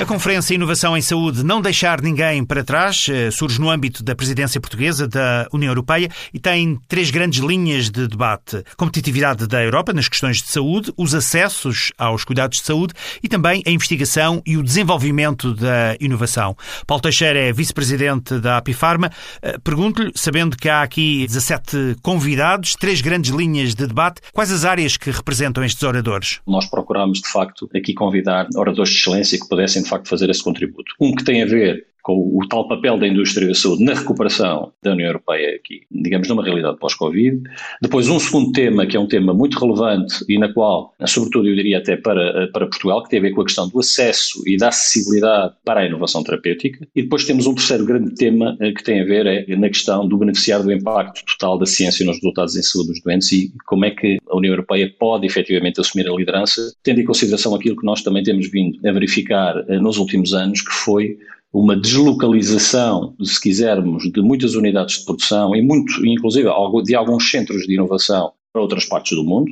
[0.00, 4.14] A Conferência Inovação em Saúde Não Deixar Ninguém para Trás eh, surge no âmbito da
[4.14, 8.64] presidência portuguesa da União Europeia e tem três grandes linhas de debate.
[8.78, 13.62] Competitividade da Europa nas questões de saúde, os acessos aos cuidados de saúde e também
[13.66, 16.56] a investigação e o desenvolvimento da inovação.
[16.86, 19.10] Paulo Teixeira é vice-presidente da Apifarma.
[19.42, 24.64] Eh, pergunto-lhe, sabendo que há aqui 17 convidados, três grandes linhas de debate, quais as
[24.64, 26.40] áreas que representam estes oradores?
[26.46, 30.42] Nós procuramos, de facto, aqui convidar oradores de excelência que pudessem, de facto, fazer esse
[30.42, 30.94] contributo.
[31.00, 34.72] Um que tem a ver com o tal papel da indústria da saúde na recuperação
[34.82, 37.42] da União Europeia aqui, digamos, numa realidade pós-Covid.
[37.82, 41.54] Depois, um segundo tema, que é um tema muito relevante e na qual, sobretudo, eu
[41.54, 44.56] diria até para, para Portugal, que tem a ver com a questão do acesso e
[44.56, 46.86] da acessibilidade para a inovação terapêutica.
[46.94, 50.06] E depois temos um terceiro grande tema eh, que tem a ver é, na questão
[50.06, 53.84] do beneficiar do impacto total da ciência nos resultados em saúde dos doentes e como
[53.84, 57.84] é que a União Europeia pode efetivamente assumir a liderança, tendo em consideração aquilo que
[57.84, 61.18] nós também temos vindo a verificar eh, nos últimos anos, que foi
[61.52, 66.48] uma deslocalização, se quisermos, de muitas unidades de produção e muito, inclusive
[66.84, 69.50] de alguns centros de inovação para outras partes do mundo.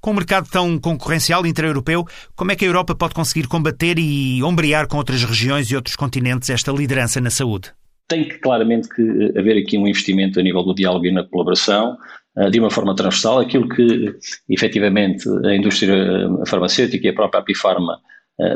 [0.00, 4.42] Com um mercado tão concorrencial intra-europeu, como é que a Europa pode conseguir combater e
[4.42, 7.72] ombrear com outras regiões e outros continentes esta liderança na saúde?
[8.08, 11.22] Tem que claramente que eh, haver aqui um investimento a nível do diálogo e na
[11.24, 11.96] colaboração,
[12.38, 14.16] eh, de uma forma transversal, aquilo que
[14.48, 17.98] efetivamente a indústria eh, farmacêutica e a própria Apifarma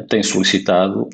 [0.08, 1.11] têm solicitado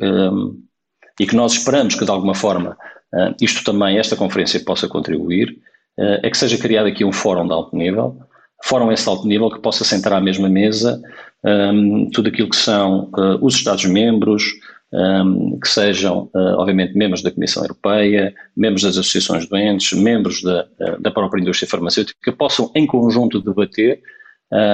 [1.20, 2.70] e que nós esperamos que de alguma forma
[3.12, 5.50] uh, isto também, esta conferência possa contribuir,
[5.98, 8.18] uh, é que seja criado aqui um fórum de alto nível,
[8.64, 11.00] fórum esse de alto nível que possa sentar à mesma mesa
[11.44, 14.44] um, tudo aquilo que são uh, os Estados-membros,
[14.92, 20.66] um, que sejam, obviamente, membros da Comissão Europeia, membros das associações doentes, membros da,
[20.98, 24.00] da própria indústria farmacêutica, que possam em conjunto debater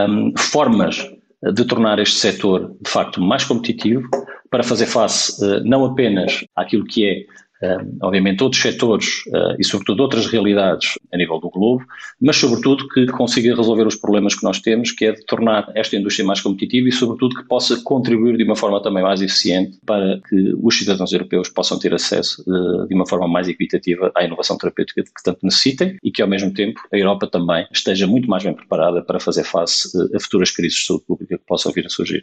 [0.09, 1.07] um, formas
[1.53, 4.09] de tornar este setor, de facto, mais competitivo,
[4.57, 9.63] para fazer face uh, não apenas àquilo que é, uh, obviamente, outros setores uh, e,
[9.63, 11.85] sobretudo, outras realidades a nível do globo,
[12.19, 15.95] mas, sobretudo, que consiga resolver os problemas que nós temos, que é de tornar esta
[15.95, 20.23] indústria mais competitiva e, sobretudo, que possa contribuir de uma forma também mais eficiente para
[20.27, 22.43] que os cidadãos europeus possam ter acesso
[22.89, 26.51] de uma forma mais equitativa à inovação terapêutica que tanto necessitem e que, ao mesmo
[26.55, 30.79] tempo, a Europa também esteja muito mais bem preparada para fazer face a futuras crises
[30.79, 32.23] de saúde pública que possam vir a surgir.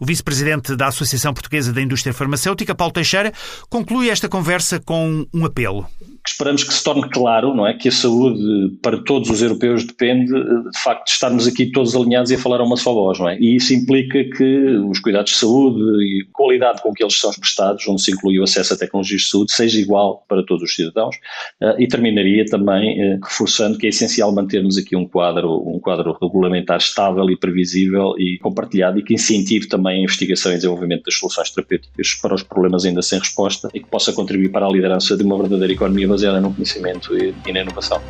[0.00, 3.32] O vice-presidente da Associação Portuguesa da Indústria Farmacêutica, Paulo Teixeira,
[3.68, 5.86] conclui esta conversa com um apelo
[6.28, 10.26] esperamos que se torne claro, não é, que a saúde para todos os europeus depende
[10.26, 13.28] de facto de estarmos aqui todos alinhados e a falar a uma só voz, não
[13.28, 13.38] é?
[13.38, 17.30] E isso implica que os cuidados de saúde e a qualidade com que eles são
[17.32, 20.74] prestados, onde se inclui o acesso a tecnologias de saúde, seja igual para todos os
[20.74, 21.16] cidadãos.
[21.60, 26.16] Uh, e terminaria também uh, reforçando que é essencial mantermos aqui um quadro, um quadro
[26.20, 31.14] regulamentar estável e previsível e compartilhado e que incentive também a investigação e desenvolvimento das
[31.14, 35.16] soluções terapêuticas para os problemas ainda sem resposta e que possa contribuir para a liderança
[35.16, 38.02] de uma verdadeira economia baseada no conhecimento e, e na inovação.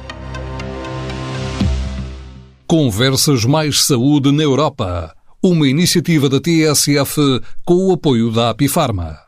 [2.66, 5.14] Conversas Mais Saúde na Europa.
[5.42, 7.20] Uma iniciativa da TSF
[7.64, 9.18] com o apoio da Apifarma.